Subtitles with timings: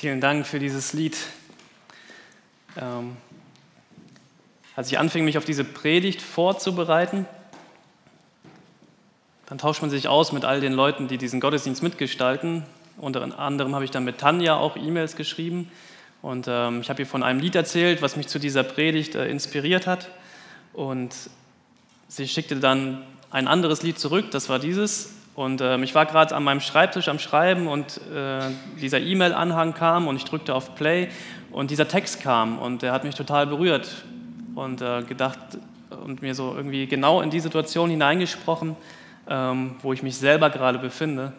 [0.00, 1.16] Vielen Dank für dieses Lied.
[2.80, 3.16] Ähm,
[4.76, 7.26] als ich anfing, mich auf diese Predigt vorzubereiten,
[9.46, 12.62] dann tauscht man sich aus mit all den Leuten, die diesen Gottesdienst mitgestalten.
[12.96, 15.68] Unter anderem habe ich dann mit Tanja auch E-Mails geschrieben.
[16.22, 19.28] Und ähm, ich habe ihr von einem Lied erzählt, was mich zu dieser Predigt äh,
[19.28, 20.10] inspiriert hat.
[20.74, 21.12] Und
[22.06, 23.02] sie schickte dann
[23.32, 25.17] ein anderes Lied zurück, das war dieses.
[25.38, 28.40] Und ähm, ich war gerade an meinem Schreibtisch am Schreiben und äh,
[28.80, 31.10] dieser E-Mail-Anhang kam und ich drückte auf Play
[31.52, 34.04] und dieser Text kam und der hat mich total berührt
[34.56, 35.38] und äh, gedacht
[36.04, 38.74] und mir so irgendwie genau in die Situation hineingesprochen,
[39.28, 41.32] ähm, wo ich mich selber gerade befinde,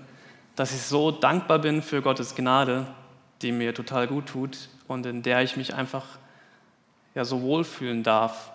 [0.56, 2.86] dass ich so dankbar bin für Gottes Gnade,
[3.42, 6.06] die mir total gut tut und in der ich mich einfach
[7.16, 8.54] ja, so wohlfühlen darf.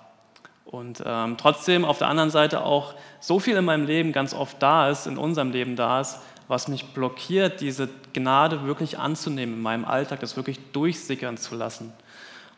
[0.65, 4.61] Und ähm, trotzdem auf der anderen Seite auch so viel in meinem Leben ganz oft
[4.63, 6.19] da ist, in unserem Leben da ist,
[6.49, 11.93] was mich blockiert, diese Gnade wirklich anzunehmen in meinem Alltag, das wirklich durchsickern zu lassen.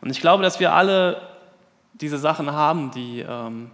[0.01, 1.21] Und ich glaube, dass wir alle
[1.93, 3.71] diese Sachen haben, die, ähm,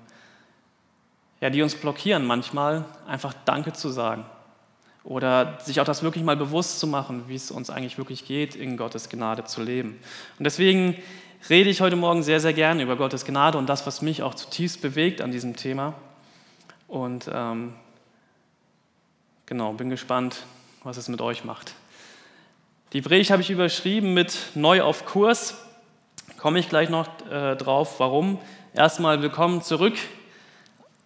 [1.41, 4.25] ja, die uns blockieren manchmal, einfach Danke zu sagen.
[5.03, 8.55] Oder sich auch das wirklich mal bewusst zu machen, wie es uns eigentlich wirklich geht,
[8.55, 9.99] in Gottes Gnade zu leben.
[10.39, 10.95] Und deswegen
[11.49, 14.33] rede ich heute Morgen sehr, sehr gerne über Gottes Gnade und das, was mich auch
[14.33, 15.93] zutiefst bewegt an diesem Thema.
[16.87, 17.73] Und ähm,
[19.45, 20.43] genau, bin gespannt,
[20.83, 21.73] was es mit euch macht.
[22.93, 25.57] Die Predigt habe ich überschrieben mit Neu auf Kurs.
[26.37, 28.39] Komme ich gleich noch äh, drauf, warum.
[28.73, 29.95] Erstmal willkommen zurück,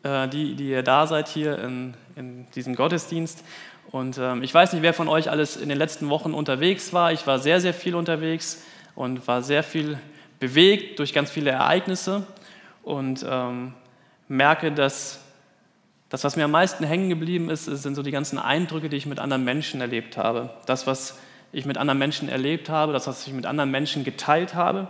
[0.04, 3.44] äh, die, die ihr da seid hier in, in diesem Gottesdienst.
[3.92, 7.12] Und ähm, ich weiß nicht, wer von euch alles in den letzten Wochen unterwegs war.
[7.12, 8.62] Ich war sehr, sehr viel unterwegs
[8.96, 9.98] und war sehr viel
[10.40, 12.26] bewegt durch ganz viele Ereignisse
[12.84, 13.74] und ähm,
[14.28, 15.20] merke, dass
[16.10, 19.06] das, was mir am meisten hängen geblieben ist, sind so die ganzen Eindrücke, die ich
[19.06, 20.52] mit anderen Menschen erlebt habe.
[20.66, 21.18] Das, was
[21.52, 24.88] ich mit anderen Menschen erlebt habe, das, was ich mit anderen Menschen geteilt habe.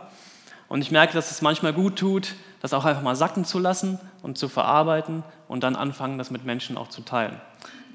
[0.68, 4.00] Und ich merke, dass es manchmal gut tut, das auch einfach mal sacken zu lassen
[4.22, 7.40] und zu verarbeiten und dann anfangen, das mit Menschen auch zu teilen.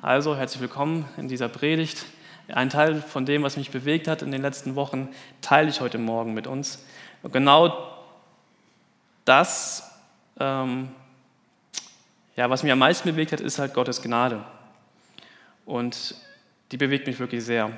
[0.01, 2.07] Also herzlich willkommen in dieser Predigt.
[2.49, 5.09] Ein Teil von dem, was mich bewegt hat in den letzten Wochen,
[5.43, 6.85] teile ich heute Morgen mit uns.
[7.22, 7.88] Und genau
[9.25, 9.91] das,
[10.41, 10.88] ähm,
[12.37, 14.43] ja, was mich am meisten bewegt hat, ist halt Gottes Gnade.
[15.65, 16.15] Und
[16.72, 17.71] die bewegt mich wirklich sehr.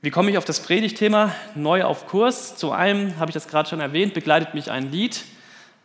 [0.00, 2.56] Wie komme ich auf das Predigtthema neu auf Kurs?
[2.56, 5.24] Zu einem, habe ich das gerade schon erwähnt, begleitet mich ein Lied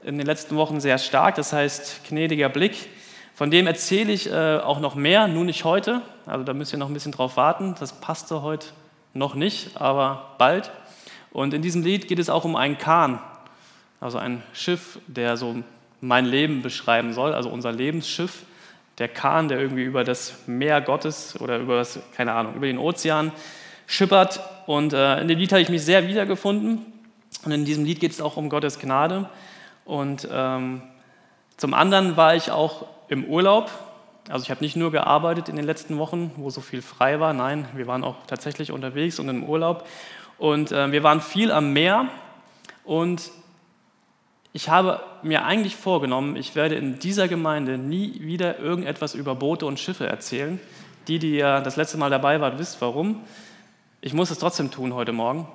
[0.03, 2.89] in den letzten Wochen sehr stark, das heißt Gnädiger Blick.
[3.35, 6.01] Von dem erzähle ich äh, auch noch mehr, nur nicht heute.
[6.25, 7.75] Also da müsst ihr noch ein bisschen drauf warten.
[7.79, 8.67] Das passte heute
[9.13, 10.71] noch nicht, aber bald.
[11.33, 13.19] Und in diesem Lied geht es auch um einen Kahn,
[13.99, 15.63] also ein Schiff, der so
[15.99, 18.43] mein Leben beschreiben soll, also unser Lebensschiff.
[18.99, 22.77] Der Kahn, der irgendwie über das Meer Gottes oder über das, keine Ahnung, über den
[22.77, 23.31] Ozean
[23.87, 24.39] schippert.
[24.67, 26.85] Und äh, in dem Lied habe ich mich sehr wiedergefunden.
[27.43, 29.27] Und in diesem Lied geht es auch um Gottes Gnade.
[29.85, 30.83] Und ähm,
[31.57, 33.71] zum anderen war ich auch im Urlaub.
[34.29, 37.33] Also ich habe nicht nur gearbeitet in den letzten Wochen, wo so viel frei war.
[37.33, 39.87] Nein, wir waren auch tatsächlich unterwegs und im Urlaub.
[40.43, 42.09] Und äh, wir waren viel am Meer
[42.83, 43.31] und
[44.51, 49.65] ich habe mir eigentlich vorgenommen, ich werde in dieser Gemeinde nie wieder irgendetwas über Boote
[49.65, 50.59] und Schiffe erzählen.
[51.07, 53.21] Die, die ja das letzte Mal dabei waren, wisst warum.
[54.01, 55.47] Ich muss es trotzdem tun heute Morgen.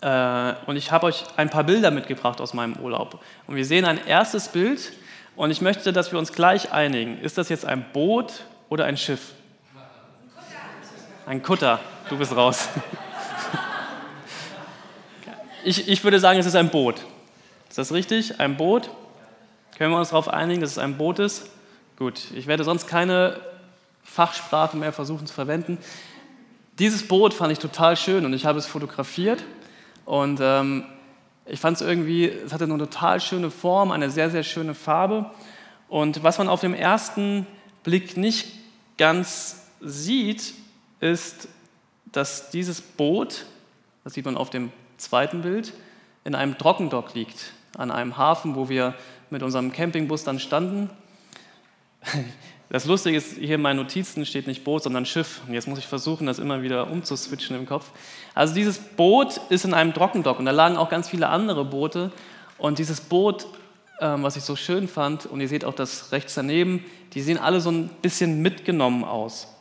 [0.00, 3.20] Äh, und ich habe euch ein paar Bilder mitgebracht aus meinem Urlaub.
[3.46, 4.92] Und wir sehen ein erstes Bild
[5.36, 7.20] und ich möchte, dass wir uns gleich einigen.
[7.20, 9.34] Ist das jetzt ein Boot oder ein Schiff?
[11.26, 11.78] Ein Kutter.
[12.10, 12.68] Du bist raus.
[15.66, 16.96] Ich, ich würde sagen, es ist ein Boot.
[17.70, 18.38] Ist das richtig?
[18.38, 18.90] Ein Boot?
[19.78, 21.46] Können wir uns darauf einigen, dass es ein Boot ist?
[21.96, 23.40] Gut, ich werde sonst keine
[24.02, 25.78] Fachsprache mehr versuchen zu verwenden.
[26.78, 29.42] Dieses Boot fand ich total schön und ich habe es fotografiert
[30.04, 30.84] und ähm,
[31.46, 35.30] ich fand es irgendwie, es hatte eine total schöne Form, eine sehr, sehr schöne Farbe
[35.88, 37.46] und was man auf dem ersten
[37.84, 38.48] Blick nicht
[38.98, 40.52] ganz sieht,
[41.00, 41.48] ist,
[42.12, 43.46] dass dieses Boot,
[44.02, 45.72] das sieht man auf dem zweiten Bild,
[46.24, 48.94] in einem Trockendock liegt, an einem Hafen, wo wir
[49.30, 50.90] mit unserem Campingbus dann standen.
[52.70, 55.42] Das Lustige ist, hier in meinen Notizen steht nicht Boot, sondern Schiff.
[55.46, 57.90] Und jetzt muss ich versuchen, das immer wieder umzuswitchen im Kopf.
[58.34, 62.10] Also dieses Boot ist in einem Trockendock und da lagen auch ganz viele andere Boote.
[62.58, 63.46] Und dieses Boot,
[64.00, 67.38] ähm, was ich so schön fand, und ihr seht auch das rechts daneben, die sehen
[67.38, 69.53] alle so ein bisschen mitgenommen aus.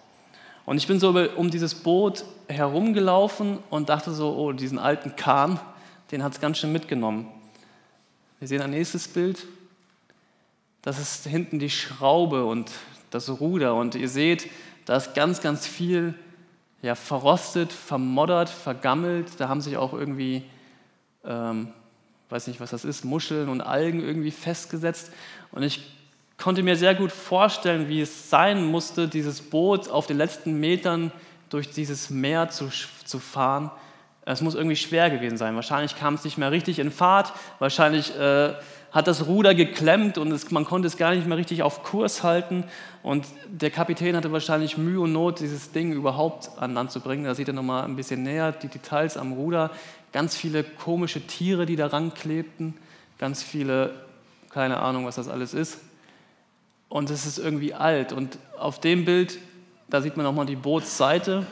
[0.66, 5.60] Und ich bin so um dieses Boot herumgelaufen und dachte so, oh, diesen alten Kahn,
[6.12, 7.28] den hat es ganz schön mitgenommen.
[8.40, 9.46] Wir sehen ein nächstes Bild.
[10.82, 12.72] Das ist hinten die Schraube und
[13.10, 13.76] das Ruder.
[13.76, 14.50] Und ihr seht,
[14.86, 16.14] da ist ganz, ganz viel
[16.82, 19.32] ja, verrostet, vermoddert, vergammelt.
[19.40, 20.44] Da haben sich auch irgendwie,
[21.24, 21.70] ähm,
[22.30, 25.12] weiß nicht, was das ist, Muscheln und Algen irgendwie festgesetzt.
[25.52, 25.90] Und ich
[26.44, 31.14] konnte mir sehr gut vorstellen, wie es sein musste, dieses Boot auf den letzten Metern
[31.50, 32.68] durch dieses Meer zu,
[33.06, 33.72] zu fahren.
[34.26, 35.56] Es muss irgendwie schwer gewesen sein.
[35.56, 37.32] Wahrscheinlich kam es nicht mehr richtig in Fahrt.
[37.60, 38.56] Wahrscheinlich äh,
[38.92, 42.24] hat das Ruder geklemmt und es, man konnte es gar nicht mehr richtig auf Kurs
[42.24, 42.66] halten.
[43.04, 47.24] Und der Kapitän hatte wahrscheinlich Mühe und Not, dieses Ding überhaupt an Land zu bringen.
[47.24, 49.72] Da sieht er nochmal ein bisschen näher die Details am Ruder.
[50.12, 52.74] Ganz viele komische Tiere, die daran klebten.
[53.18, 53.92] Ganz viele,
[54.50, 55.80] keine Ahnung, was das alles ist.
[56.94, 58.14] Und es ist irgendwie alt.
[58.14, 59.40] Und auf dem Bild,
[59.90, 61.48] da sieht man nochmal die Bootsseite.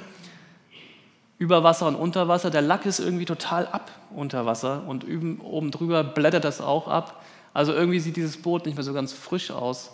[1.39, 2.51] Über Wasser und unter Wasser.
[2.51, 7.25] Der Lack ist irgendwie total ab unter Wasser und oben drüber blättert das auch ab.
[7.55, 9.89] Also irgendwie sieht dieses Boot nicht mehr so ganz frisch aus.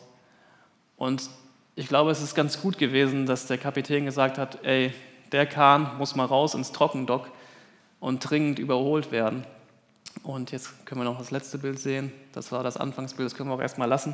[0.98, 1.30] Und
[1.76, 4.94] ich glaube, es ist ganz gut gewesen, dass der Kapitän gesagt hat, ey,
[5.32, 7.32] der Kahn muss mal raus ins Trockendock
[8.02, 9.46] und dringend überholt werden.
[10.24, 12.12] Und jetzt können wir noch das letzte Bild sehen.
[12.34, 14.14] Das war das Anfangsbild, das können wir auch erstmal lassen.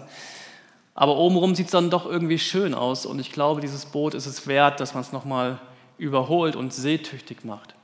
[0.95, 3.05] Aber obenrum sieht es dann doch irgendwie schön aus.
[3.05, 5.59] Und ich glaube, dieses Boot ist es wert, dass man es nochmal
[5.97, 7.75] überholt und seetüchtig macht.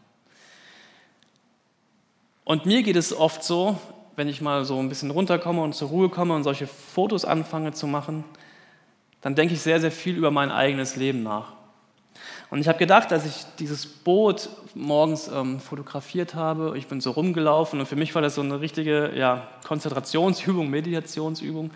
[2.44, 3.78] Und mir geht es oft so,
[4.16, 7.74] wenn ich mal so ein bisschen runterkomme und zur Ruhe komme und solche Fotos anfange
[7.74, 8.24] zu machen,
[9.22, 11.54] dann denke ich sehr, sehr viel über mein eigenes Leben nach.
[12.50, 17.12] Und ich habe gedacht, als ich dieses Boot morgens ähm, fotografiert habe, ich bin so
[17.12, 21.70] rumgelaufen und für mich war das so eine richtige ja, Konzentrationsübung, Meditationsübung.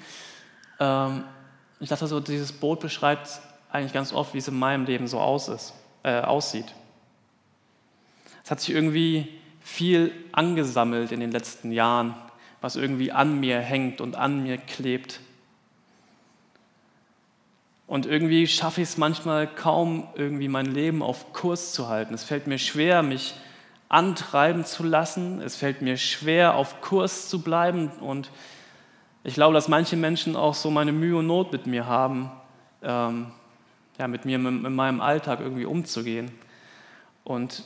[0.80, 1.24] Ähm,
[1.80, 3.42] ich dachte so, dieses Boot beschreibt
[3.72, 5.74] eigentlich ganz oft, wie es in meinem Leben so aus ist,
[6.04, 6.74] äh, aussieht.
[8.44, 12.16] Es hat sich irgendwie viel angesammelt in den letzten Jahren
[12.64, 15.20] was irgendwie an mir hängt und an mir klebt.
[17.88, 22.14] Und irgendwie schaffe ich es manchmal kaum, irgendwie mein Leben auf Kurs zu halten.
[22.14, 23.36] Es fällt mir schwer, mich
[23.90, 25.42] antreiben zu lassen.
[25.42, 27.90] Es fällt mir schwer, auf Kurs zu bleiben.
[28.00, 28.32] Und
[29.24, 32.30] ich glaube, dass manche Menschen auch so meine Mühe und Not mit mir haben,
[32.82, 33.28] ähm,
[33.98, 36.32] ja, mit mir in meinem Alltag irgendwie umzugehen.
[37.24, 37.64] Und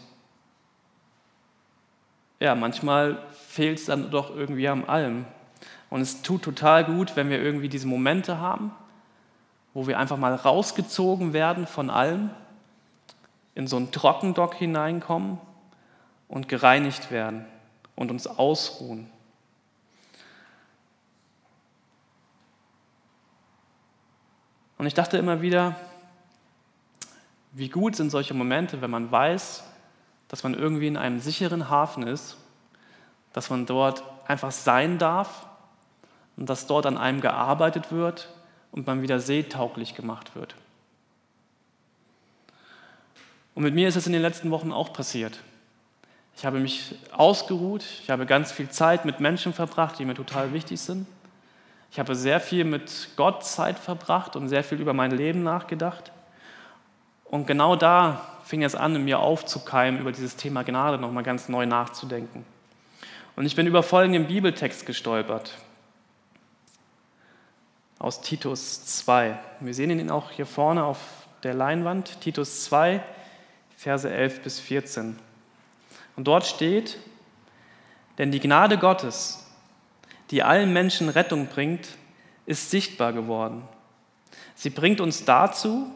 [2.39, 5.25] ja, manchmal fehlt es dann doch irgendwie am allem.
[5.89, 8.71] Und es tut total gut, wenn wir irgendwie diese Momente haben,
[9.73, 12.29] wo wir einfach mal rausgezogen werden von allem,
[13.55, 15.39] in so einen Trockendock hineinkommen
[16.27, 17.45] und gereinigt werden
[17.95, 19.09] und uns ausruhen.
[24.77, 25.75] Und ich dachte immer wieder,
[27.53, 29.63] wie gut sind solche Momente, wenn man weiß,
[30.27, 32.37] dass man irgendwie in einem sicheren Hafen ist,
[33.33, 35.47] dass man dort einfach sein darf
[36.35, 38.29] und dass dort an einem gearbeitet wird
[38.71, 40.55] und man wieder seetauglich gemacht wird.
[43.55, 45.39] Und mit mir ist es in den letzten Wochen auch passiert.
[46.35, 50.53] Ich habe mich ausgeruht, ich habe ganz viel Zeit mit Menschen verbracht, die mir total
[50.53, 51.07] wichtig sind.
[51.91, 56.11] Ich habe sehr viel mit Gott Zeit verbracht und sehr viel über mein Leben nachgedacht.
[57.25, 61.49] Und genau da fing es an, in mir aufzukeimen, über dieses Thema Gnade nochmal ganz
[61.49, 62.45] neu nachzudenken.
[63.35, 65.53] Und ich bin über folgenden Bibeltext gestolpert.
[67.99, 69.37] Aus Titus 2.
[69.59, 70.99] Wir sehen ihn auch hier vorne auf
[71.43, 72.21] der Leinwand.
[72.21, 73.03] Titus 2,
[73.75, 75.17] Verse 11 bis 14.
[76.15, 76.97] Und dort steht,
[78.17, 79.46] denn die Gnade Gottes,
[80.31, 81.87] die allen Menschen Rettung bringt,
[82.45, 83.63] ist sichtbar geworden.
[84.55, 85.91] Sie bringt uns dazu,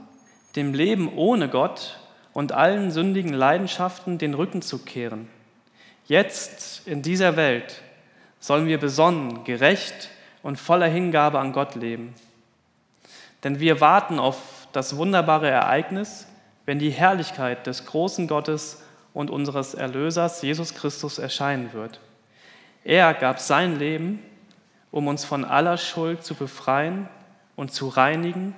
[0.55, 1.99] dem Leben ohne Gott
[2.33, 5.27] und allen sündigen Leidenschaften den Rücken zu kehren.
[6.05, 7.81] Jetzt in dieser Welt
[8.39, 10.09] sollen wir besonnen, gerecht
[10.43, 12.13] und voller Hingabe an Gott leben.
[13.43, 16.27] Denn wir warten auf das wunderbare Ereignis,
[16.65, 18.81] wenn die Herrlichkeit des großen Gottes
[19.13, 21.99] und unseres Erlösers Jesus Christus erscheinen wird.
[22.83, 24.19] Er gab sein Leben,
[24.91, 27.07] um uns von aller Schuld zu befreien
[27.55, 28.55] und zu reinigen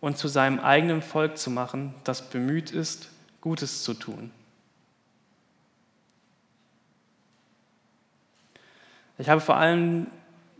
[0.00, 4.30] und zu seinem eigenen Volk zu machen, das bemüht ist, Gutes zu tun.
[9.18, 10.08] Ich habe vor allem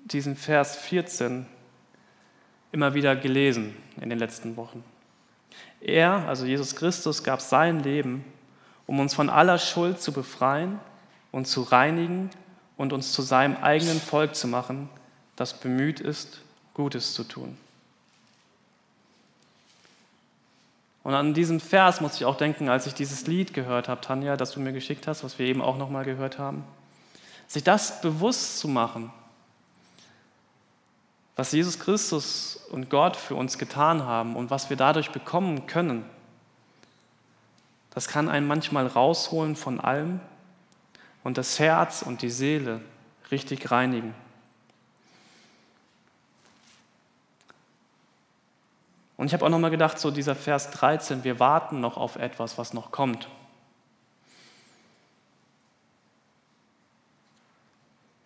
[0.04, 1.46] diesen Vers 14
[2.72, 4.84] immer wieder gelesen in den letzten Wochen.
[5.80, 8.24] Er, also Jesus Christus, gab sein Leben,
[8.86, 10.78] um uns von aller Schuld zu befreien
[11.32, 12.30] und zu reinigen
[12.76, 14.88] und uns zu seinem eigenen Volk zu machen,
[15.36, 16.40] das bemüht ist,
[16.74, 17.56] Gutes zu tun.
[21.02, 24.36] Und an diesen Vers muss ich auch denken, als ich dieses Lied gehört habe, Tanja,
[24.36, 26.64] das du mir geschickt hast, was wir eben auch nochmal gehört haben.
[27.46, 29.12] Sich das bewusst zu machen,
[31.36, 36.04] was Jesus Christus und Gott für uns getan haben und was wir dadurch bekommen können,
[37.90, 40.20] das kann einen manchmal rausholen von allem
[41.26, 42.80] und das Herz und die Seele
[43.32, 44.14] richtig reinigen.
[49.16, 52.58] Und ich habe auch nochmal gedacht, so dieser Vers 13, wir warten noch auf etwas,
[52.58, 53.28] was noch kommt.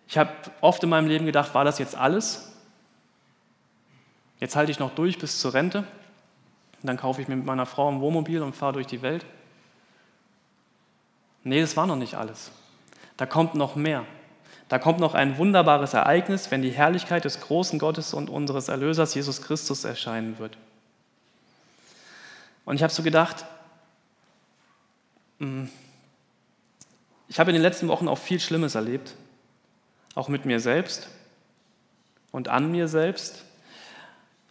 [0.06, 2.52] Ich habe oft in meinem Leben gedacht, war das jetzt alles?
[4.40, 5.84] Jetzt halte ich noch durch bis zur Rente.
[6.82, 9.24] Dann kaufe ich mir mit meiner Frau ein Wohnmobil und fahre durch die Welt.
[11.44, 12.52] Nee, das war noch nicht alles.
[13.20, 14.06] Da kommt noch mehr.
[14.70, 19.14] Da kommt noch ein wunderbares Ereignis, wenn die Herrlichkeit des großen Gottes und unseres Erlösers
[19.14, 20.56] Jesus Christus erscheinen wird.
[22.64, 23.44] Und ich habe so gedacht,
[25.38, 25.68] hm,
[27.28, 29.14] ich habe in den letzten Wochen auch viel Schlimmes erlebt,
[30.14, 31.10] auch mit mir selbst
[32.32, 33.44] und an mir selbst,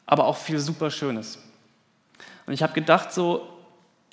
[0.06, 1.40] aber auch viel super Schönes.
[2.46, 3.50] Und ich habe gedacht, so,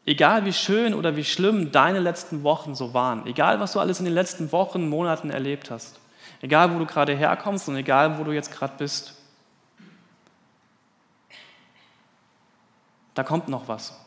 [0.06, 3.98] egal wie schön oder wie schlimm deine letzten Wochen so waren, egal was du alles
[3.98, 5.98] in den letzten Wochen, Monaten erlebt hast,
[6.40, 9.14] egal wo du gerade herkommst und egal wo du jetzt gerade bist,
[13.14, 13.98] da kommt noch was.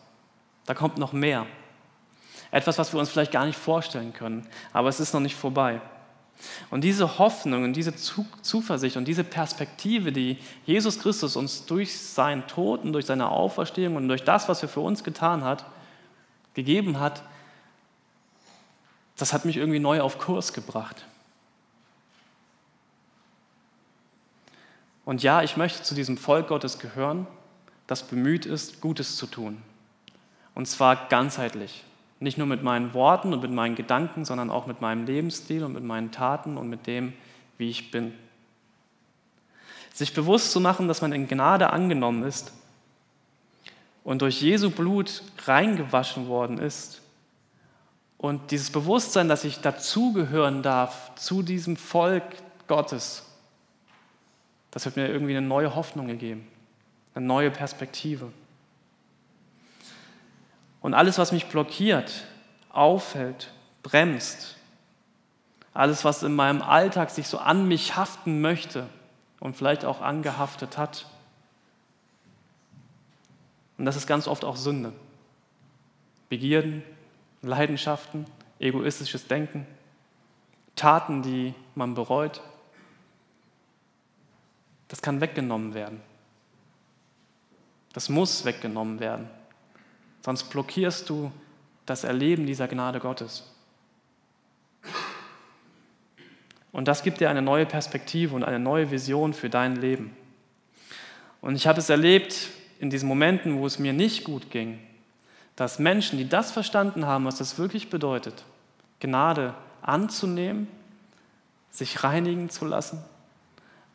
[0.65, 1.47] Da kommt noch mehr.
[2.51, 5.81] Etwas, was wir uns vielleicht gar nicht vorstellen können, aber es ist noch nicht vorbei.
[6.69, 12.47] Und diese Hoffnung und diese Zuversicht und diese Perspektive, die Jesus Christus uns durch seinen
[12.47, 15.65] Tod und durch seine Auferstehung und durch das, was er für uns getan hat,
[16.59, 17.23] gegeben hat,
[19.15, 21.05] das hat mich irgendwie neu auf Kurs gebracht.
[25.05, 27.27] Und ja, ich möchte zu diesem Volk Gottes gehören,
[27.87, 29.61] das bemüht ist, Gutes zu tun.
[30.53, 31.85] Und zwar ganzheitlich.
[32.19, 35.71] Nicht nur mit meinen Worten und mit meinen Gedanken, sondern auch mit meinem Lebensstil und
[35.73, 37.13] mit meinen Taten und mit dem,
[37.57, 38.13] wie ich bin.
[39.93, 42.51] Sich bewusst zu machen, dass man in Gnade angenommen ist
[44.09, 46.99] und durch Jesu Blut reingewaschen worden ist.
[48.17, 52.23] Und dieses Bewusstsein, dass ich dazugehören darf zu diesem Volk
[52.67, 53.27] Gottes,
[54.71, 56.47] das hat mir irgendwie eine neue Hoffnung gegeben,
[57.13, 58.31] eine neue Perspektive.
[60.81, 62.25] Und alles, was mich blockiert,
[62.71, 63.51] aufhält,
[63.83, 64.55] bremst,
[65.71, 68.87] alles, was in meinem Alltag sich so an mich haften möchte
[69.39, 71.05] und vielleicht auch angehaftet hat.
[73.79, 74.91] Und das ist ganz oft auch Sünde.
[76.27, 76.83] Begierden,
[77.41, 78.25] Leidenschaften,
[78.59, 79.65] egoistisches Denken,
[80.75, 82.41] Taten, die man bereut.
[84.89, 86.01] Das kann weggenommen werden.
[87.93, 89.29] Das muss weggenommen werden.
[90.25, 91.31] Sonst blockierst du
[91.85, 93.49] das Erleben dieser Gnade Gottes.
[96.73, 100.15] Und das gibt dir eine neue Perspektive und eine neue Vision für dein Leben.
[101.39, 104.79] Und ich habe es erlebt in diesen Momenten, wo es mir nicht gut ging,
[105.55, 108.45] dass Menschen, die das verstanden haben, was das wirklich bedeutet,
[108.99, 110.67] Gnade anzunehmen,
[111.69, 113.03] sich reinigen zu lassen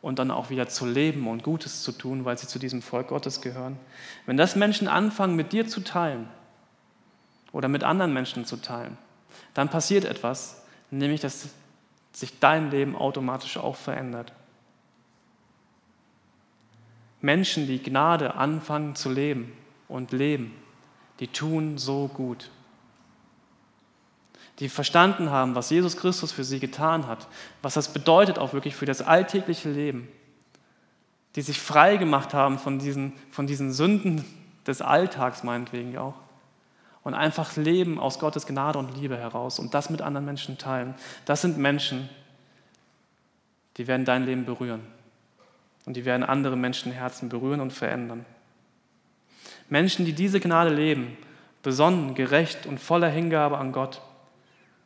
[0.01, 3.07] und dann auch wieder zu leben und Gutes zu tun, weil sie zu diesem Volk
[3.07, 3.77] Gottes gehören.
[4.27, 6.29] Wenn das Menschen anfangen, mit dir zu teilen
[7.51, 8.97] oder mit anderen Menschen zu teilen,
[9.55, 11.49] dann passiert etwas, nämlich dass
[12.11, 14.31] sich dein Leben automatisch auch verändert.
[17.25, 19.51] Menschen, die Gnade anfangen zu leben
[19.87, 20.53] und leben,
[21.19, 22.51] die tun so gut.
[24.59, 27.27] Die verstanden haben, was Jesus Christus für sie getan hat,
[27.61, 30.07] was das bedeutet auch wirklich für das alltägliche Leben,
[31.35, 34.23] die sich frei gemacht haben von diesen, von diesen Sünden
[34.65, 36.15] des Alltags meinetwegen auch.
[37.03, 40.95] Und einfach leben aus Gottes Gnade und Liebe heraus und das mit anderen Menschen teilen.
[41.25, 42.09] Das sind Menschen,
[43.77, 44.94] die werden dein Leben berühren
[45.85, 48.25] und die werden andere Menschenherzen berühren und verändern.
[49.69, 51.17] Menschen, die diese Gnade leben,
[51.63, 54.01] besonnen, gerecht und voller Hingabe an Gott,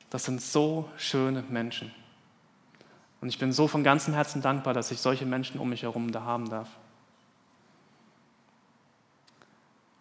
[0.09, 1.91] das sind so schöne Menschen.
[3.21, 6.11] Und ich bin so von ganzem Herzen dankbar, dass ich solche Menschen um mich herum
[6.11, 6.69] da haben darf.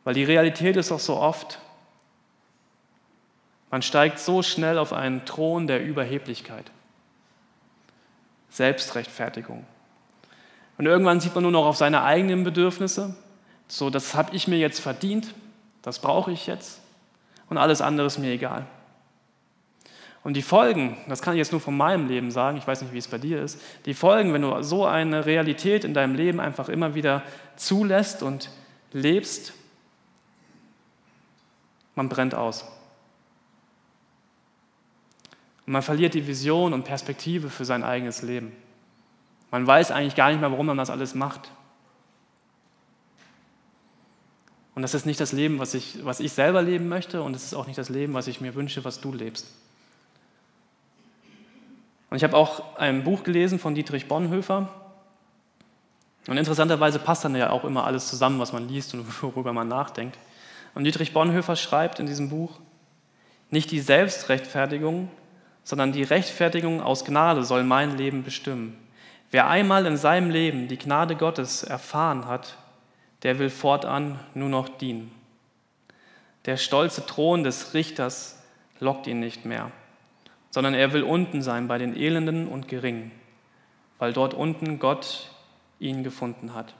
[0.04, 1.60] Weil die Realität ist auch so oft,
[3.70, 6.70] man steigt so schnell auf einen Thron der Überheblichkeit,
[8.48, 9.66] Selbstrechtfertigung.
[10.78, 13.14] Und irgendwann sieht man nur noch auf seine eigenen Bedürfnisse,
[13.66, 15.34] so das habe ich mir jetzt verdient,
[15.82, 16.80] das brauche ich jetzt
[17.50, 18.66] und alles andere ist mir egal.
[20.22, 22.92] Und die Folgen, das kann ich jetzt nur von meinem Leben sagen, ich weiß nicht,
[22.92, 26.40] wie es bei dir ist, die Folgen, wenn du so eine Realität in deinem Leben
[26.40, 27.22] einfach immer wieder
[27.56, 28.50] zulässt und
[28.92, 29.52] lebst,
[31.94, 32.64] man brennt aus.
[35.66, 38.52] Und man verliert die Vision und Perspektive für sein eigenes Leben.
[39.50, 41.50] Man weiß eigentlich gar nicht mehr, warum man das alles macht.
[44.74, 47.42] Und das ist nicht das Leben, was ich, was ich selber leben möchte und es
[47.42, 49.48] ist auch nicht das Leben, was ich mir wünsche, was du lebst.
[52.10, 54.68] Und ich habe auch ein Buch gelesen von Dietrich Bonhoeffer.
[56.28, 59.68] Und interessanterweise passt dann ja auch immer alles zusammen, was man liest und worüber man
[59.68, 60.18] nachdenkt.
[60.74, 62.60] Und Dietrich Bonhoeffer schreibt in diesem Buch,
[63.50, 65.10] nicht die Selbstrechtfertigung,
[65.64, 68.78] sondern die Rechtfertigung aus Gnade soll mein Leben bestimmen.
[69.30, 72.56] Wer einmal in seinem Leben die Gnade Gottes erfahren hat,
[73.22, 75.10] der will fortan nur noch dienen.
[76.46, 78.42] Der stolze Thron des Richters
[78.80, 79.70] lockt ihn nicht mehr,
[80.50, 83.10] sondern er will unten sein bei den Elenden und Geringen,
[83.98, 85.30] weil dort unten Gott
[85.78, 86.74] ihn gefunden hat.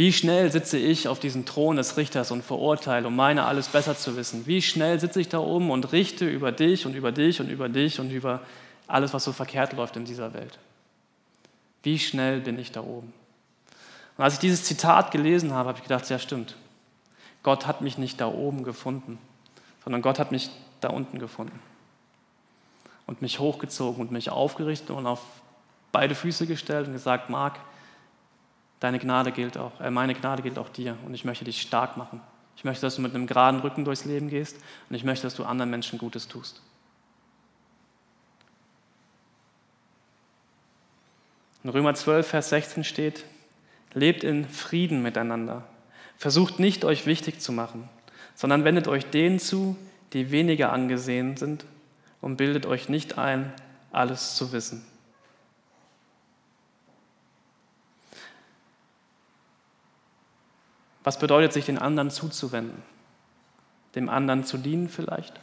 [0.00, 3.94] Wie schnell sitze ich auf diesem Thron des Richters und verurteile, um meine alles besser
[3.94, 4.46] zu wissen?
[4.46, 7.68] Wie schnell sitze ich da oben und richte über dich und über dich und über
[7.68, 8.40] dich und über
[8.86, 10.58] alles, was so verkehrt läuft in dieser Welt?
[11.82, 13.12] Wie schnell bin ich da oben?
[14.16, 16.56] Und als ich dieses Zitat gelesen habe, habe ich gedacht, ja stimmt.
[17.42, 19.18] Gott hat mich nicht da oben gefunden,
[19.84, 20.48] sondern Gott hat mich
[20.80, 21.60] da unten gefunden.
[23.04, 25.20] Und mich hochgezogen und mich aufgerichtet und auf
[25.92, 27.60] beide Füße gestellt und gesagt, Marc,
[28.80, 31.96] deine Gnade gilt auch, äh, meine Gnade gilt auch dir und ich möchte dich stark
[31.96, 32.20] machen.
[32.56, 34.56] Ich möchte, dass du mit einem geraden Rücken durchs Leben gehst
[34.88, 36.60] und ich möchte, dass du anderen Menschen Gutes tust.
[41.62, 43.24] In Römer 12, Vers 16 steht,
[43.92, 45.64] lebt in Frieden miteinander.
[46.16, 47.88] Versucht nicht, euch wichtig zu machen,
[48.34, 49.76] sondern wendet euch denen zu,
[50.12, 51.64] die weniger angesehen sind
[52.20, 53.52] und bildet euch nicht ein,
[53.92, 54.84] alles zu wissen.
[61.02, 62.82] Was bedeutet sich den anderen zuzuwenden?
[63.94, 65.40] Dem anderen zu dienen vielleicht?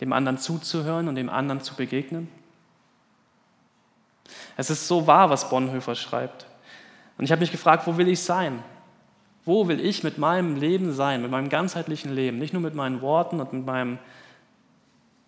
[0.00, 2.28] Dem anderen zuzuhören und dem anderen zu begegnen?
[4.56, 6.46] Es ist so wahr, was Bonhoeffer schreibt.
[7.18, 8.62] Und ich habe mich gefragt, wo will ich sein?
[9.44, 12.38] Wo will ich mit meinem Leben sein, mit meinem ganzheitlichen Leben?
[12.38, 13.98] Nicht nur mit meinen Worten und mit meinem...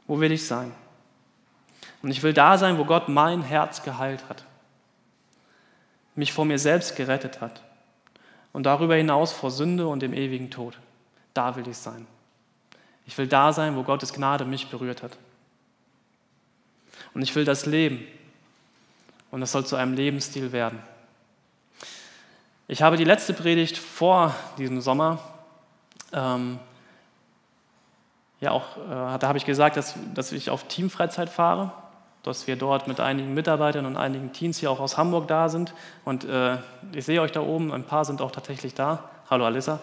[0.06, 0.72] Wo will ich sein?
[2.02, 4.44] Und ich will da sein, wo Gott mein Herz geheilt hat,
[6.14, 7.62] mich vor mir selbst gerettet hat
[8.58, 10.76] und darüber hinaus vor Sünde und dem ewigen Tod.
[11.32, 12.08] Da will ich sein.
[13.06, 15.16] Ich will da sein, wo Gottes Gnade mich berührt hat.
[17.14, 18.04] Und ich will das Leben,
[19.30, 20.82] und das soll zu einem Lebensstil werden.
[22.66, 25.20] Ich habe die letzte Predigt vor diesem Sommer,
[26.12, 26.58] ähm,
[28.40, 31.72] ja auch, äh, da habe ich gesagt, dass, dass ich auf Teamfreizeit fahre,
[32.22, 35.72] dass wir dort mit einigen Mitarbeitern und einigen Teams hier auch aus Hamburg da sind.
[36.04, 36.58] Und äh,
[36.92, 39.08] ich sehe euch da oben, ein paar sind auch tatsächlich da.
[39.30, 39.80] Hallo Alissa.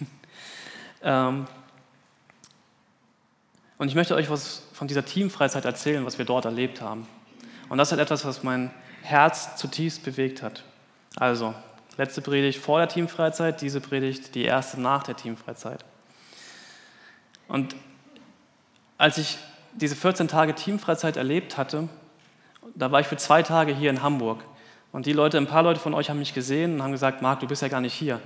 [1.02, 1.46] ähm,
[3.78, 7.06] und ich möchte euch was von dieser Teamfreizeit erzählen, was wir dort erlebt haben.
[7.68, 8.70] Und das ist etwas, was mein
[9.02, 10.64] Herz zutiefst bewegt hat.
[11.16, 11.54] Also,
[11.96, 15.84] letzte Predigt vor der Teamfreizeit, diese Predigt die erste nach der Teamfreizeit.
[17.46, 17.74] Und
[18.98, 19.38] als ich
[19.80, 21.88] diese 14 Tage Teamfreizeit erlebt hatte,
[22.74, 24.42] da war ich für zwei Tage hier in Hamburg.
[24.92, 27.40] Und die Leute, ein paar Leute von euch haben mich gesehen und haben gesagt, Marc,
[27.40, 28.20] du bist ja gar nicht hier.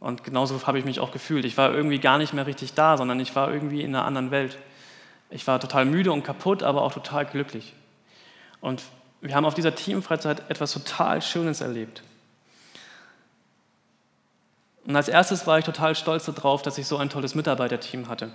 [0.00, 1.44] Und genauso habe ich mich auch gefühlt.
[1.44, 4.30] Ich war irgendwie gar nicht mehr richtig da, sondern ich war irgendwie in einer anderen
[4.30, 4.58] Welt.
[5.30, 7.74] Ich war total müde und kaputt, aber auch total glücklich.
[8.60, 8.82] Und
[9.20, 12.02] wir haben auf dieser Teamfreizeit etwas total Schönes erlebt.
[14.86, 18.30] Und als erstes war ich total stolz darauf, dass ich so ein tolles Mitarbeiterteam hatte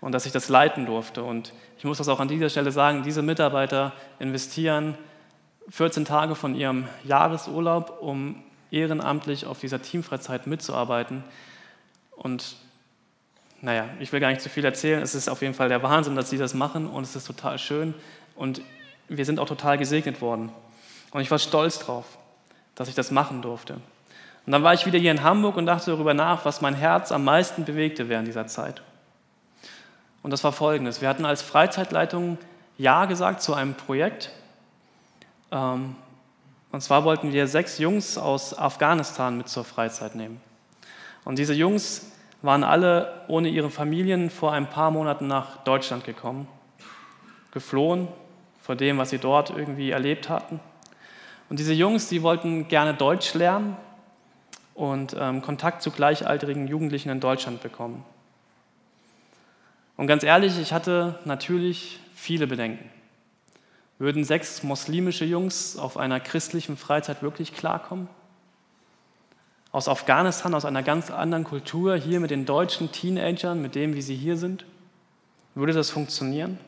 [0.00, 1.22] und dass ich das leiten durfte.
[1.22, 4.96] Und ich muss das auch an dieser Stelle sagen, diese Mitarbeiter investieren
[5.70, 11.24] 14 Tage von ihrem Jahresurlaub, um ehrenamtlich auf dieser Teamfreizeit mitzuarbeiten.
[12.16, 12.56] Und
[13.60, 15.02] naja, ich will gar nicht zu viel erzählen.
[15.02, 17.58] Es ist auf jeden Fall der Wahnsinn, dass sie das machen und es ist total
[17.58, 17.94] schön.
[18.34, 18.62] Und
[19.08, 20.52] wir sind auch total gesegnet worden.
[21.10, 22.18] Und ich war stolz drauf,
[22.74, 23.74] dass ich das machen durfte.
[24.46, 27.12] Und dann war ich wieder hier in Hamburg und dachte darüber nach, was mein Herz
[27.12, 28.82] am meisten bewegte während dieser Zeit.
[30.28, 31.00] Und das war folgendes.
[31.00, 32.36] Wir hatten als Freizeitleitung
[32.76, 34.30] Ja gesagt zu einem Projekt.
[35.50, 35.96] Ähm,
[36.70, 40.38] und zwar wollten wir sechs Jungs aus Afghanistan mit zur Freizeit nehmen.
[41.24, 42.12] Und diese Jungs
[42.42, 46.46] waren alle ohne ihre Familien vor ein paar Monaten nach Deutschland gekommen,
[47.50, 48.06] geflohen
[48.60, 50.60] vor dem, was sie dort irgendwie erlebt hatten.
[51.48, 53.78] Und diese Jungs, die wollten gerne Deutsch lernen
[54.74, 58.04] und ähm, Kontakt zu gleichaltrigen Jugendlichen in Deutschland bekommen.
[59.98, 62.88] Und ganz ehrlich, ich hatte natürlich viele Bedenken.
[63.98, 68.08] Würden sechs muslimische Jungs auf einer christlichen Freizeit wirklich klarkommen?
[69.72, 74.02] Aus Afghanistan, aus einer ganz anderen Kultur, hier mit den deutschen Teenagern, mit dem, wie
[74.02, 74.64] sie hier sind?
[75.56, 76.60] Würde das funktionieren?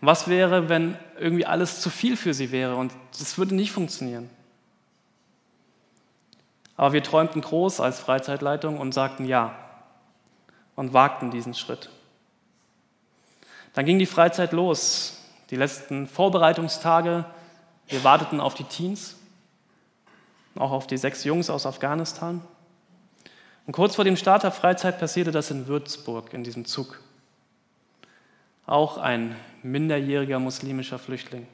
[0.00, 4.30] Was wäre, wenn irgendwie alles zu viel für sie wäre und es würde nicht funktionieren?
[6.76, 9.65] Aber wir träumten groß als Freizeitleitung und sagten ja
[10.76, 11.90] und wagten diesen Schritt.
[13.72, 15.18] Dann ging die Freizeit los.
[15.50, 17.24] Die letzten Vorbereitungstage,
[17.88, 19.16] wir warteten auf die Teens,
[20.56, 22.40] auch auf die sechs Jungs aus Afghanistan.
[23.66, 27.00] Und kurz vor dem Start der Freizeit passierte das in Würzburg, in diesem Zug.
[28.66, 31.46] Auch ein minderjähriger muslimischer Flüchtling.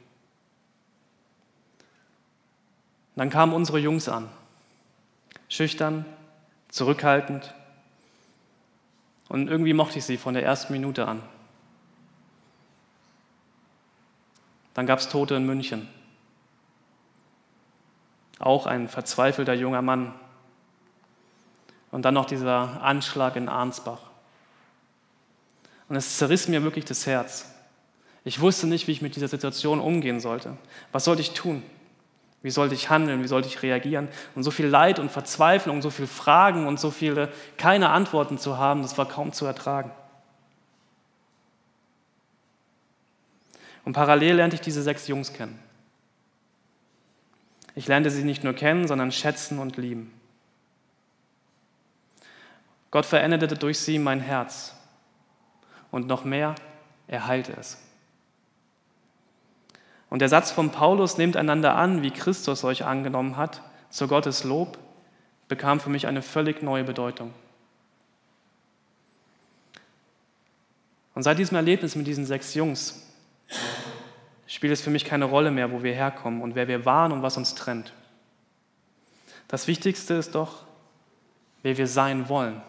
[3.15, 4.29] dann kamen unsere Jungs an,
[5.49, 6.07] schüchtern,
[6.69, 7.55] zurückhaltend.
[9.33, 11.23] Und irgendwie mochte ich sie von der ersten Minute an.
[14.75, 15.89] Dann gab es Tote in München.
[18.39, 20.15] Auch ein verzweifelter junger Mann.
[21.91, 24.03] Und dann noch dieser Anschlag in Arnsbach.
[25.89, 27.55] Und es zerriss mir wirklich das Herz.
[28.25, 30.59] Ich wusste nicht, wie ich mit dieser Situation umgehen sollte.
[30.93, 31.63] Was sollte ich tun?
[32.43, 33.23] Wie sollte ich handeln?
[33.23, 34.09] Wie sollte ich reagieren?
[34.35, 38.59] Und so viel Leid und Verzweiflung, so viele Fragen und so viele keine Antworten zu
[38.59, 39.93] haben, das war kaum zu ertragen.
[43.85, 45.59] Und parallel lernte ich diese sechs Jungs kennen.
[47.75, 50.13] Ich lernte sie nicht nur kennen, sondern schätzen und lieben.
[52.91, 54.75] Gott veränderte durch sie mein Herz
[55.91, 56.55] und noch mehr,
[57.07, 57.79] er heilte es.
[60.13, 64.45] Und der Satz von Paulus, nehmt einander an, wie Christus euch angenommen hat, zu Gottes
[64.45, 64.77] Lob,
[65.49, 67.33] bekam für mich eine völlig neue Bedeutung.
[71.15, 73.11] Und seit diesem Erlebnis mit diesen sechs Jungs
[74.47, 77.23] spielt es für mich keine Rolle mehr, wo wir herkommen und wer wir waren und
[77.23, 77.95] was uns trennt.
[79.49, 80.67] Das Wichtigste ist doch,
[81.63, 82.61] wer wir sein wollen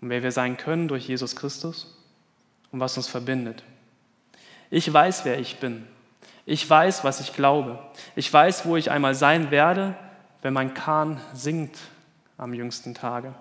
[0.00, 1.98] und wer wir sein können durch Jesus Christus
[2.70, 3.64] und was uns verbindet.
[4.70, 5.84] Ich weiß, wer ich bin.
[6.44, 7.78] Ich weiß, was ich glaube.
[8.16, 9.94] Ich weiß, wo ich einmal sein werde,
[10.42, 11.78] wenn mein Kahn singt
[12.36, 13.32] am jüngsten Tage.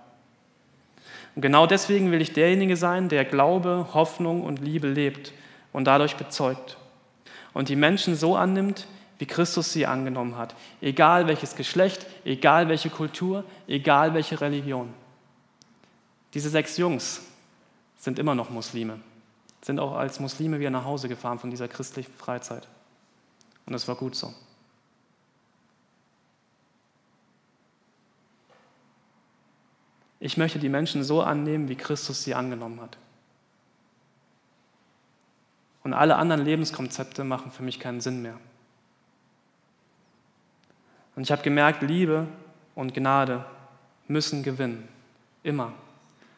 [1.36, 5.34] Und genau deswegen will ich derjenige sein, der Glaube, Hoffnung und Liebe lebt
[5.74, 6.78] und dadurch bezeugt.
[7.54, 8.88] Und die Menschen so annimmt,
[9.18, 10.56] wie Christus sie angenommen hat.
[10.82, 14.94] Egal welches Geschlecht, egal welche Kultur, egal welche Religion.
[16.34, 17.22] Diese sechs Jungs
[17.98, 19.00] sind immer noch Muslime,
[19.62, 22.68] sind auch als Muslime wieder nach Hause gefahren von dieser christlichen Freizeit.
[23.66, 24.34] Und das war gut so.
[30.20, 32.98] Ich möchte die Menschen so annehmen, wie Christus sie angenommen hat.
[35.84, 38.38] Und alle anderen Lebenskonzepte machen für mich keinen Sinn mehr.
[41.16, 42.28] Und ich habe gemerkt, Liebe
[42.76, 43.46] und Gnade
[44.08, 44.88] müssen gewinnen.
[45.44, 45.74] Immer.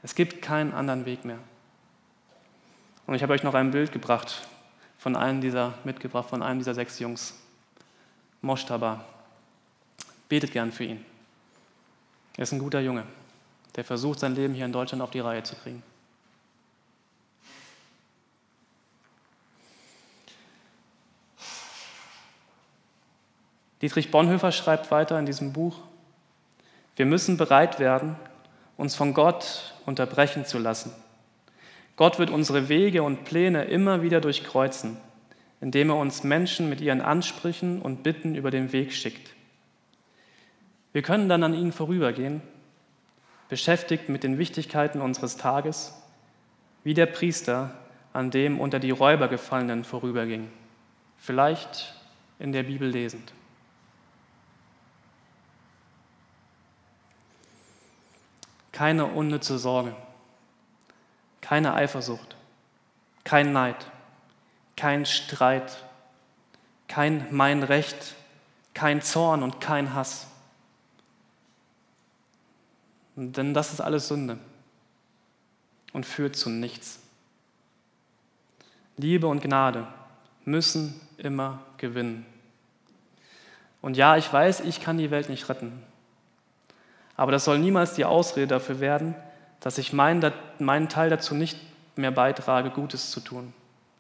[0.01, 1.39] Es gibt keinen anderen Weg mehr.
[3.05, 4.47] Und ich habe euch noch ein Bild gebracht
[5.03, 7.33] von einem dieser, mitgebracht von einem dieser sechs Jungs.
[8.41, 9.03] Moshtaba.
[10.29, 11.03] Betet gern für ihn.
[12.37, 13.03] Er ist ein guter Junge,
[13.75, 15.83] der versucht, sein Leben hier in Deutschland auf die Reihe zu kriegen.
[23.81, 25.79] Dietrich Bonhoeffer schreibt weiter in diesem Buch,
[26.95, 28.15] wir müssen bereit werden,
[28.77, 30.93] uns von Gott unterbrechen zu lassen.
[32.03, 34.97] Gott wird unsere Wege und Pläne immer wieder durchkreuzen,
[35.61, 39.33] indem er uns Menschen mit ihren Ansprüchen und Bitten über den Weg schickt.
[40.91, 42.41] Wir können dann an ihnen vorübergehen,
[43.47, 45.93] beschäftigt mit den Wichtigkeiten unseres Tages,
[46.83, 47.73] wie der Priester,
[48.11, 50.49] an dem unter die Räuber gefallenen vorüberging,
[51.15, 51.95] vielleicht
[52.37, 53.31] in der Bibel lesend.
[58.73, 59.95] keine unnütze Sorge,
[61.53, 62.35] keine Eifersucht,
[63.23, 63.75] kein Neid,
[64.75, 65.83] kein Streit,
[66.87, 68.15] kein mein Recht,
[68.73, 70.25] kein Zorn und kein Hass.
[73.15, 74.39] Denn das ist alles Sünde
[75.91, 76.97] und führt zu nichts.
[78.97, 79.87] Liebe und Gnade
[80.45, 82.25] müssen immer gewinnen.
[83.79, 85.83] Und ja, ich weiß, ich kann die Welt nicht retten.
[87.15, 89.13] Aber das soll niemals die Ausrede dafür werden,
[89.63, 91.57] dass ich meinen, meinen Teil dazu nicht
[91.95, 93.53] mehr beitrage, Gutes zu tun.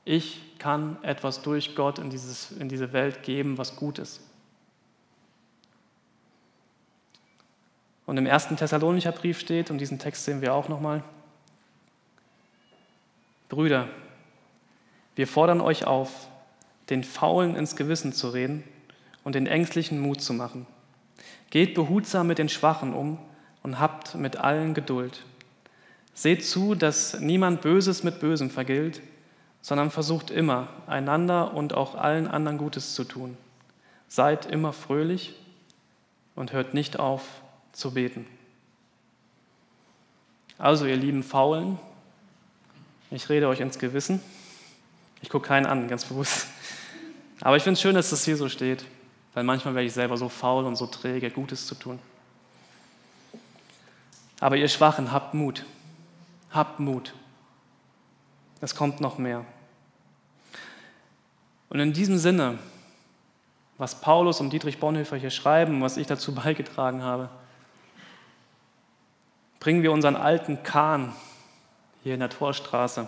[0.03, 4.19] Ich kann etwas durch Gott in, dieses, in diese Welt geben, was gut ist.
[8.05, 11.01] Und im ersten Thessalonicher Brief steht, und diesen Text sehen wir auch nochmal,
[13.47, 13.87] Brüder,
[15.15, 16.27] wir fordern euch auf,
[16.89, 18.65] den Faulen ins Gewissen zu reden
[19.23, 20.67] und den Ängstlichen Mut zu machen.
[21.51, 23.17] Geht behutsam mit den Schwachen um
[23.61, 25.23] und habt mit allen Geduld.
[26.13, 29.01] Seht zu, dass niemand Böses mit Bösem vergilt,
[29.61, 33.37] sondern versucht immer, einander und auch allen anderen Gutes zu tun.
[34.07, 35.35] Seid immer fröhlich
[36.35, 37.23] und hört nicht auf
[37.71, 38.27] zu beten.
[40.57, 41.79] Also, ihr lieben Faulen,
[43.09, 44.21] ich rede euch ins Gewissen.
[45.21, 46.47] Ich gucke keinen an, ganz bewusst.
[47.41, 48.85] Aber ich finde es schön, dass das hier so steht,
[49.33, 51.99] weil manchmal werde ich selber so faul und so träge, Gutes zu tun.
[54.39, 55.65] Aber ihr Schwachen, habt Mut.
[56.53, 57.13] Habt Mut.
[58.61, 59.43] Es kommt noch mehr.
[61.69, 62.59] Und in diesem Sinne,
[63.79, 67.29] was Paulus und Dietrich Bonhoeffer hier schreiben, was ich dazu beigetragen habe,
[69.59, 71.13] bringen wir unseren alten Kahn
[72.03, 73.07] hier in der Torstraße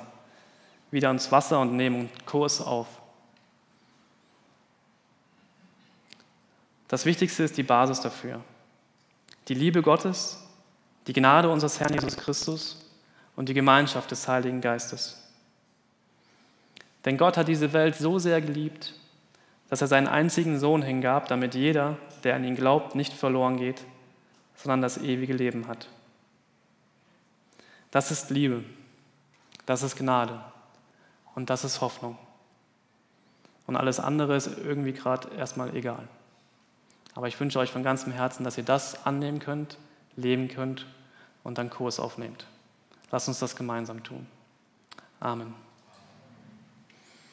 [0.89, 2.87] wieder ins Wasser und nehmen Kurs auf.
[6.87, 8.41] Das Wichtigste ist die Basis dafür.
[9.47, 10.41] Die Liebe Gottes,
[11.07, 12.84] die Gnade unseres Herrn Jesus Christus
[13.35, 15.21] und die Gemeinschaft des Heiligen Geistes.
[17.05, 18.93] Denn Gott hat diese Welt so sehr geliebt,
[19.69, 23.83] dass er seinen einzigen Sohn hingab, damit jeder, der an ihn glaubt, nicht verloren geht,
[24.55, 25.87] sondern das ewige Leben hat.
[27.91, 28.63] Das ist Liebe,
[29.65, 30.41] das ist Gnade
[31.35, 32.17] und das ist Hoffnung.
[33.67, 36.07] Und alles andere ist irgendwie gerade erstmal egal.
[37.15, 39.77] Aber ich wünsche euch von ganzem Herzen, dass ihr das annehmen könnt,
[40.15, 40.85] leben könnt
[41.43, 42.45] und dann Kurs aufnehmt.
[43.15, 44.27] Lasst uns das gemeinsam tun.
[45.21, 45.53] Amen.